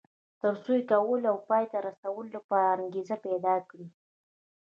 تر 0.41 0.53
څو 0.63 0.71
یې 0.77 0.83
کولو 0.91 1.27
او 1.31 1.37
پای 1.49 1.63
ته 1.71 1.77
رسولو 1.87 2.29
لپاره 2.37 2.79
انګېزه 2.81 3.15
پيدا 3.25 3.55
کړي. 3.69 3.87